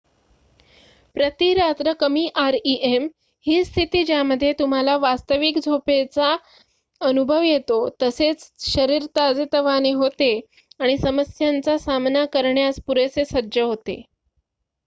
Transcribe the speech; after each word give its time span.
प्रती 1.15 1.53
रात्र 1.53 1.91
कमी 1.95 2.23
आरइएम 2.35 3.03
ही 3.45 3.63
स्थिती 3.65 4.03
ज्यामध्ये 4.05 4.51
तुम्हाला 4.59 4.95
वास्तविक 4.99 5.59
झोपेचा 5.59 6.35
अनुभव 7.01 7.41
येतो 7.43 7.77
तसेच 8.01 8.49
शरीर 8.65 9.05
ताजेतवाने 9.15 9.91
होते 9.95 10.33
आणि 10.79 10.97
समस्यांचा 10.99 11.77
सामना 11.79 12.25
करण्यास 12.33 12.79
पुरेशे 12.87 13.25
सज्ज 13.27 13.59
होते 13.59 14.01